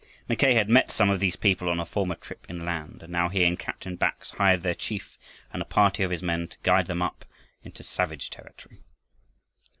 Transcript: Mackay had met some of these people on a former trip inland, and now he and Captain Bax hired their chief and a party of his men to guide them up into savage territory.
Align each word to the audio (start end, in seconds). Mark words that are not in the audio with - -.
Mackay 0.27 0.55
had 0.55 0.67
met 0.67 0.91
some 0.91 1.11
of 1.11 1.19
these 1.19 1.35
people 1.35 1.69
on 1.69 1.79
a 1.79 1.85
former 1.85 2.15
trip 2.15 2.47
inland, 2.49 3.03
and 3.03 3.11
now 3.11 3.29
he 3.29 3.43
and 3.43 3.59
Captain 3.59 3.95
Bax 3.95 4.31
hired 4.31 4.63
their 4.63 4.73
chief 4.73 5.15
and 5.53 5.61
a 5.61 5.63
party 5.65 6.01
of 6.01 6.09
his 6.09 6.23
men 6.23 6.47
to 6.47 6.57
guide 6.63 6.87
them 6.87 7.03
up 7.03 7.23
into 7.63 7.83
savage 7.83 8.31
territory. 8.31 8.81